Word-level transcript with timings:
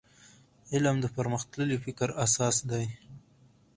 علم 0.73 0.95
د 1.01 1.05
پرمختللي 1.15 1.77
فکر 1.85 2.09
اساس 2.25 2.55
دی. 2.71 2.85